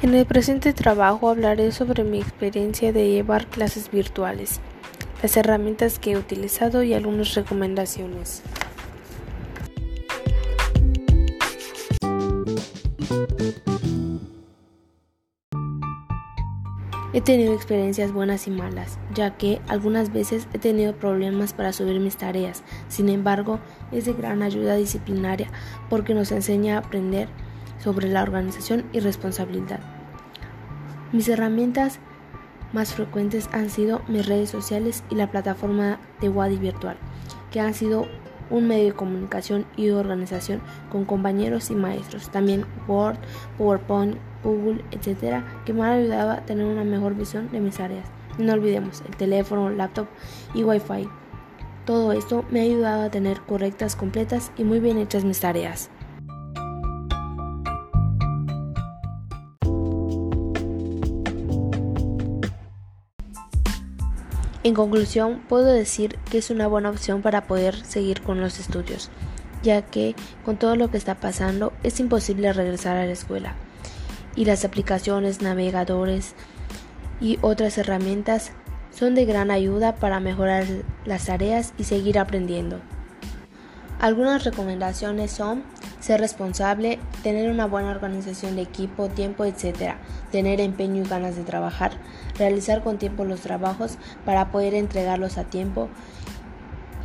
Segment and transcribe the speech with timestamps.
[0.00, 4.60] En el presente trabajo hablaré sobre mi experiencia de llevar clases virtuales,
[5.22, 8.44] las herramientas que he utilizado y algunas recomendaciones.
[17.12, 21.98] He tenido experiencias buenas y malas, ya que algunas veces he tenido problemas para subir
[21.98, 22.62] mis tareas.
[22.86, 23.58] Sin embargo,
[23.90, 25.48] es de gran ayuda disciplinaria
[25.90, 27.28] porque nos enseña a aprender
[27.78, 29.97] sobre la organización y responsabilidad.
[31.10, 32.00] Mis herramientas
[32.74, 36.98] más frecuentes han sido mis redes sociales y la plataforma de Wadi Virtual,
[37.50, 38.06] que han sido
[38.50, 42.30] un medio de comunicación y organización con compañeros y maestros.
[42.30, 43.16] También Word,
[43.56, 48.06] PowerPoint, Google, etcétera, que me han ayudado a tener una mejor visión de mis áreas.
[48.36, 50.08] No olvidemos el teléfono, laptop
[50.52, 51.08] y Wi-Fi.
[51.86, 55.88] Todo esto me ha ayudado a tener correctas, completas y muy bien hechas mis tareas.
[64.64, 69.10] En conclusión, puedo decir que es una buena opción para poder seguir con los estudios,
[69.62, 73.54] ya que con todo lo que está pasando es imposible regresar a la escuela
[74.38, 76.34] y las aplicaciones, navegadores
[77.20, 78.52] y otras herramientas
[78.90, 80.64] son de gran ayuda para mejorar
[81.04, 82.80] las tareas y seguir aprendiendo.
[83.98, 85.64] Algunas recomendaciones son
[86.00, 89.94] ser responsable, tener una buena organización de equipo, tiempo, etc.
[90.30, 91.92] Tener empeño y ganas de trabajar,
[92.38, 95.88] realizar con tiempo los trabajos para poder entregarlos a tiempo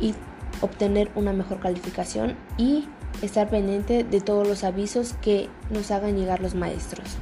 [0.00, 0.14] y
[0.60, 2.88] obtener una mejor calificación y
[3.22, 7.18] estar pendiente de todos los avisos que nos hagan llegar los maestros.